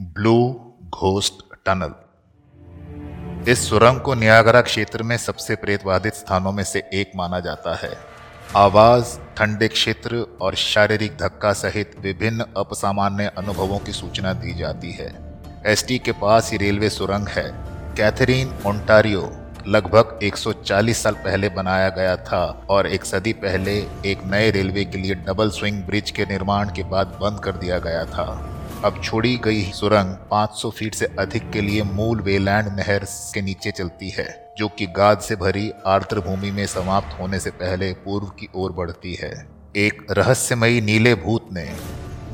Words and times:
Blue 0.00 0.72
ghost 0.88 1.34
tunnel. 1.66 1.92
इस 3.50 3.68
सुरंग 3.68 4.00
को 4.00 4.14
नियागरा 4.14 4.60
क्षेत्र 4.60 5.02
में 5.02 5.16
सबसे 5.16 5.56
प्रेतवादित 5.56 6.14
स्थानों 6.14 6.52
में 6.52 6.64
से 6.64 6.78
एक 6.94 7.12
माना 7.16 7.40
जाता 7.40 7.74
है। 7.74 7.98
आवाज़, 8.56 9.18
ठंडे 9.36 9.68
क्षेत्र 9.68 10.38
और 10.42 10.54
शारीरिक 10.54 11.16
धक्का 11.16 11.52
सहित 11.52 11.96
विभिन्न 12.00 12.44
अपसामान्य 12.56 13.32
अनुभवों 13.38 13.78
की 13.78 13.92
सूचना 13.92 14.32
दी 14.32 14.54
जाती 14.54 14.92
है। 14.92 15.40
एसटी 15.66 15.98
के 15.98 16.12
पास 16.12 16.52
ही 16.52 16.58
रेलवे 16.58 16.90
सुरंग 16.90 17.28
है। 17.28 17.52
कैथरीन, 17.94 18.58
ओंटारियो, 18.66 19.32
लगभग 19.68 20.18
140 20.22 21.02
साल 21.02 21.14
पहले 21.14 21.48
बनाया 21.48 21.88
गया 21.88 22.16
था 22.16 22.66
और 22.70 22.86
एक 22.86 23.04
सदी 23.04 23.32
पहले 23.32 23.78
एक 24.06 24.24
नए 24.26 24.50
रेलवे 24.50 24.84
के 24.84 24.98
लिए 24.98 25.14
डबल 25.14 25.50
स्विंग 25.50 25.84
ब्रिज 25.84 26.10
के 26.10 26.24
निर्माण 26.24 26.68
के 26.68 26.84
बाद 26.84 27.06
बंद 27.06 27.40
कर 27.40 27.52
दिया 27.52 27.78
गया 27.78 28.04
था। 28.04 28.51
अब 28.84 29.00
छोड़ी 29.04 29.36
गई 29.36 29.62
सुरंग 29.62 30.14
500 30.30 30.70
फीट 30.70 30.94
से 30.94 31.06
अधिक 31.18 31.50
के 31.50 31.60
लिए 31.60 31.82
मूल 31.82 32.20
वेलैंड 32.20 32.68
नहर 32.68 33.04
के 33.34 33.40
नीचे 33.40 33.70
चलती 33.70 34.08
है, 34.10 34.52
जो 34.58 34.68
कि 34.68 34.86
गाद 34.86 35.18
से 35.18 35.36
भरी 35.36 35.72
आर्द्र 35.86 36.20
भूमि 36.20 36.50
में 36.50 36.66
समाप्त 36.66 37.20
होने 37.20 37.38
से 37.38 37.50
पहले 37.50 37.92
पूर्व 37.92 38.26
की 38.26 38.48
ओर 38.54 38.72
बढ़ती 38.72 39.14
है। 39.14 39.46
एक 39.76 40.06
रहस्यमयी 40.10 40.80
नीले 40.80 41.14
भूत 41.14 41.48
ने 41.52 41.64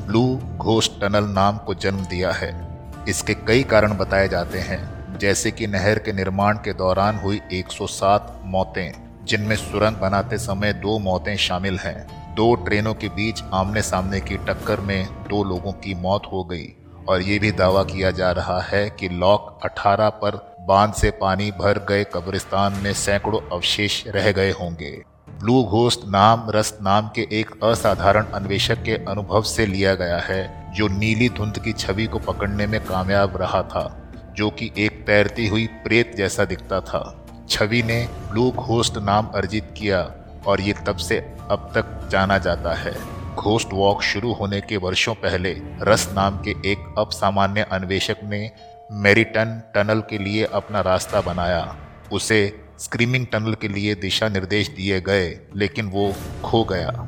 ब्लू 0.07 0.23
घोस्ट 0.57 0.91
टनल 1.01 1.23
नाम 1.23 1.57
को 1.57 1.73
जन्म 1.73 2.05
दिया 2.05 2.31
है। 2.31 2.67
इसके 3.09 3.33
कई 3.33 3.63
कारण 3.63 3.93
बताए 3.93 4.27
जाते 4.27 4.59
हैं, 4.59 5.17
जैसे 5.17 5.51
कि 5.51 5.67
नहर 5.67 5.99
के 5.99 6.13
निर्माण 6.13 6.55
के 6.55 6.73
दौरान 6.73 7.19
हुई 7.19 7.41
107 7.51 8.41
मौतें। 8.45 9.08
जिनमें 9.29 9.55
सुरंग 9.55 9.95
बनाते 9.95 10.37
समय 10.37 10.73
दो 10.73 10.99
मौतें 10.99 11.37
शामिल 11.37 11.77
हैं। 11.79 12.35
दो 12.35 12.55
ट्रेनों 12.55 12.93
के 12.93 13.09
बीच 13.09 13.43
आमने 13.53 13.81
सामने 13.81 14.19
की 14.19 14.37
टक्कर 14.37 14.79
में 14.79 15.05
दो 15.05 15.43
लोगों 15.43 15.71
की 15.71 15.93
मौत 15.95 16.23
हो 16.31 16.43
गई 16.43 16.67
और 17.09 17.21
ये 17.21 17.39
भी 17.39 17.51
दावा 17.51 17.83
किया 17.83 18.11
जा 18.11 18.31
रहा 18.31 18.61
है 18.61 18.89
कि 18.89 19.09
लॉक 19.09 19.59
18 19.65 20.09
पर 20.09 20.55
बाँध 20.67 20.93
से 20.93 21.11
पानी 21.11 21.51
भर 21.51 21.85
गए 21.89 22.03
कब्रिस्तान 22.03 22.73
में 22.73 22.93
सैकड़ों 22.93 23.39
अवशेष 23.51 24.07
रह 24.07 24.31
गए 24.31 24.51
होंगे। 24.51 24.91
ब्लू 25.29 25.63
घोस्ट 25.63 25.99
नाम, 26.07 26.49
रस 26.49 26.77
नाम 26.81 27.07
के 27.07 27.27
एक 27.31 27.63
असाधारण 27.63 28.25
अन्वेषक 28.25 28.83
के 28.83 28.93
अनुभव 28.93 29.41
से 29.41 29.65
लिया 29.65 29.95
गया 29.95 30.17
है, 30.17 30.73
जो 30.73 30.87
नीली 30.87 31.29
धुंध 31.29 31.59
की 31.59 31.73
छवि 31.73 32.05
को 32.05 32.19
पकड़ने 32.19 32.67
में 32.67 32.83
कामयाब 32.83 33.37
रहा 33.37 33.61
था, 33.61 34.11
जो 34.35 34.49
कि 34.49 34.71
एक 34.77 35.03
तैरती 35.07 35.47
हुई 35.47 35.67
प्रेत 35.67 36.15
जैसा 36.15 36.45
दिखता 36.45 36.79
था। 36.79 37.25
छवि 37.49 37.83
ने 37.83 38.09
ब्लू 38.31 38.51
घोस्ट 38.51 38.97
नाम 38.97 39.27
अर्जित 39.27 39.73
किया 39.77 40.11
और 40.47 40.61
ये 40.61 40.73
तब 40.73 40.97
से 40.97 41.17
अब 41.51 41.71
तक 41.75 42.09
जाना 42.11 42.37
जाता 42.37 42.73
है। 42.73 42.93
घोस्ट 43.35 43.67
वॉक 43.73 44.01
शुरू 44.01 44.33
होने 44.33 44.61
के 44.61 44.77
वर्षों 44.77 45.13
पहले, 45.13 45.61
रस 45.81 46.09
नाम 46.13 46.37
के 46.37 46.51
एक 46.51 46.95
असामान्य 46.97 47.61
अन्वेषक 47.61 48.15
ने 48.23 48.51
मेरिटन 48.91 49.61
टनल 49.75 50.01
के 50.01 50.17
लिए 50.17 50.45
अपना 50.45 50.81
रास्ता 50.81 51.21
बनाया। 51.21 51.75
उसे 52.11 52.61
स्क्रीमिंग 52.79 53.25
टनल 53.25 53.53
के 53.53 53.67
लिए 53.67 53.95
दिशा 53.95 54.29
निर्देश 54.29 54.67
दिए 54.67 55.01
गए, 55.01 55.39
लेकिन 55.55 55.85
वो 55.85 56.13
खो 56.43 56.63
गया। 56.63 57.07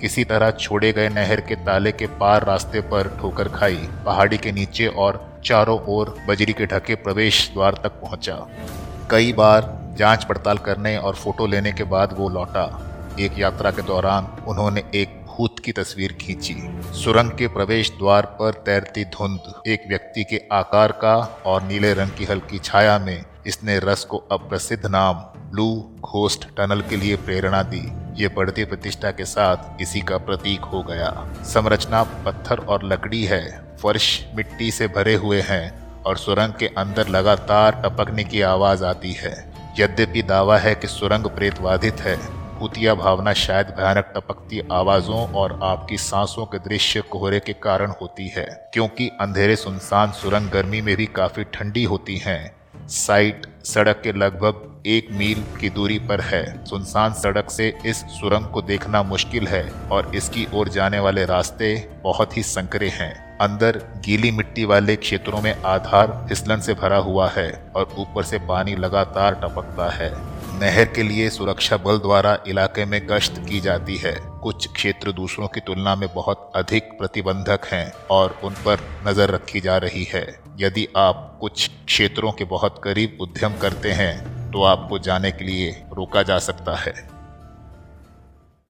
किसी 0.00 0.24
तरह 0.24 0.50
छोड़े 0.50 0.92
गए 0.92 1.08
नहर 1.08 1.40
के 1.40 1.54
ताले 1.54 1.92
के 1.92 2.06
पार 2.06 2.44
रास्ते 2.44 2.80
पर 2.80 3.16
ठोकर 3.20 3.48
खाई। 3.48 3.88
पहाड़ी 4.06 4.38
के 4.38 4.52
नीचे 4.52 4.86
और 4.86 5.40
चारों 5.44 5.80
ओर 5.86 6.18
बजरी 6.28 6.52
के 6.52 6.66
ढके 6.66 6.94
प्रवेश 6.94 7.50
द्वार 7.52 7.74
तक 7.74 7.90
पहुँचा। 7.90 8.46
कई 9.10 9.32
बार 9.32 9.81
जाँच 9.96 10.24
पड़ताल 10.24 10.58
करने 10.58 10.96
और 10.96 11.14
फ़ोटो 11.14 11.46
लेने 11.46 11.72
के 11.72 11.84
बाद 11.84 12.14
वो 12.18 12.28
लौटा। 12.28 12.66
एक 13.20 13.38
यात्रा 13.38 13.70
के 13.70 13.82
दौरान 13.82 14.26
उन्होंने 14.48 14.82
एक 14.94 15.20
भूत 15.26 15.58
की 15.58 15.72
तस्वीर 15.72 16.12
खींची। 16.12 16.54
सुरंग 16.94 17.30
के 17.30 17.46
प्रवेश 17.48 17.90
द्वार 17.90 18.26
पर 18.40 18.62
तैरती 18.66 19.04
धुंध, 19.04 19.52
एक 19.66 19.84
व्यक्ति 19.88 20.24
के 20.24 20.40
आकार 20.52 20.92
का 20.92 21.16
और 21.46 21.62
नीले 21.62 21.92
रंग 21.94 22.10
की 22.10 22.24
हल्की 22.24 22.58
छाया 22.58 22.98
में 22.98 23.24
इसने 23.46 23.78
रस 23.78 24.04
को 24.04 24.16
अप्रसिद्ध 24.32 24.86
नाम 24.86 25.14
ब्लू 25.50 25.68
घोस्ट 26.00 26.44
टनल 26.56 26.80
के 26.80 26.96
लिए 26.96 27.16
प्रेरणा 27.16 27.62
दी। 27.62 27.82
ये 28.22 28.28
बढ़ती 28.28 28.64
प्रतिष्ठा 28.64 29.10
के 29.10 29.24
साथ 29.24 29.82
इसी 29.82 30.00
का 30.00 30.18
प्रतीक 30.18 30.60
हो 30.62 30.82
गया। 30.82 31.10
संरचना 31.44 32.02
पत्थर 32.02 32.58
और 32.58 32.84
लकड़ी 32.84 33.24
है, 33.24 33.76
फर्श 33.82 34.26
मिट्टी 34.34 34.70
से 34.70 34.88
भरे 34.88 35.14
हुए 35.14 35.40
हैं 35.40 36.02
और 36.02 36.16
सुरंग 36.16 36.52
के 36.52 36.66
अंदर 36.78 37.08
लगातार 37.08 37.82
टपकने 37.84 38.24
की 38.24 38.42
आवाज़ 38.42 38.84
आती 38.84 39.12
है। 39.12 39.51
यद्यपि 39.78 40.22
दावा 40.22 40.56
है 40.58 40.74
कि 40.74 40.86
सुरंग 40.88 41.26
प्रेत 41.26 41.60
बाधित 41.60 42.00
है 42.00 42.16
भूतिया 42.58 42.94
भावना 42.94 43.32
शायद 43.32 43.66
भयानक 43.76 44.12
टपकती 44.16 44.60
आवाजों 44.72 45.20
और 45.32 45.58
आपकी 45.62 45.96
सांसों 45.98 46.44
के 46.46 46.58
दृश्य 46.58 47.00
कोहरे 47.10 47.40
के 47.40 47.52
कारण 47.52 47.92
होती 48.00 48.28
है, 48.28 48.44
क्योंकि 48.74 49.08
अंधेरे 49.20 49.56
सुनसान 49.56 50.12
सुरंग 50.12 50.50
गर्मी 50.50 50.80
में 50.80 50.94
भी 50.96 51.06
काफ़ी 51.06 51.44
ठंडी 51.44 51.84
होती 51.84 52.16
हैं। 52.16 52.88
साइट 52.88 53.46
सड़क 53.64 54.00
के 54.04 54.12
लगभग 54.12 54.82
एक 54.86 55.08
मील 55.12 55.42
की 55.60 55.68
दूरी 55.70 55.98
पर 55.98 56.20
है। 56.20 56.64
सुनसान 56.64 57.12
सड़क 57.12 57.50
से 57.50 57.72
इस 57.86 57.96
सुरंग 57.96 58.46
को 58.46 58.62
देखना 58.62 59.02
मुश्किल 59.02 59.46
है 59.46 59.62
और 59.92 60.14
इसकी 60.14 60.46
ओर 60.54 60.68
जाने 60.68 60.98
वाले 60.98 61.24
रास्ते 61.24 61.74
बहुत 62.02 62.36
ही 62.36 62.42
संकरे 62.42 62.88
हैं। 62.88 63.38
अंदर 63.38 63.80
गीली 64.04 64.30
मिट्टी 64.30 64.64
वाले 64.64 64.96
क्षेत्रों 64.96 65.40
में 65.40 65.62
आधार 65.62 66.26
फिसलन 66.28 66.60
से 66.60 66.74
भरा 66.74 66.96
हुआ 66.96 67.28
है 67.28 67.72
और 67.76 67.94
ऊपर 67.98 68.22
से 68.22 68.38
पानी 68.38 68.74
लगातार 68.76 69.34
टपकता 69.34 69.90
है। 69.90 70.31
नहर 70.52 70.84
के 70.84 71.02
लिए 71.02 71.28
सुरक्षा 71.30 71.76
बल 71.76 71.98
द्वारा 71.98 72.36
इलाके 72.48 72.84
में 72.84 73.00
गश्त 73.08 73.42
की 73.48 73.60
जाती 73.60 73.96
है। 73.96 74.14
कुछ 74.42 74.66
क्षेत्र 74.72 75.12
दूसरों 75.12 75.48
की 75.48 75.60
तुलना 75.60 75.94
में 75.96 76.08
बहुत 76.14 76.50
अधिक 76.56 76.92
प्रतिबंधक 76.98 77.64
हैं 77.64 77.92
और 78.10 78.38
उन 78.44 78.54
पर 78.66 78.80
नज़र 79.06 79.30
रखी 79.30 79.60
जा 79.60 79.76
रही 79.76 80.04
है। 80.04 80.26
यदि 80.58 80.86
आप 80.96 81.38
कुछ 81.40 81.68
क्षेत्रों 81.86 82.32
के 82.32 82.44
बहुत 82.44 82.80
करीब 82.84 83.18
उद्यम 83.20 83.58
करते 83.58 83.92
हैं 83.92 84.50
तो 84.52 84.62
आपको 84.64 84.98
जाने 84.98 85.30
के 85.32 85.44
लिए 85.44 85.70
रोका 85.92 86.22
जा 86.22 86.38
सकता 86.38 86.76
है। 86.76 86.94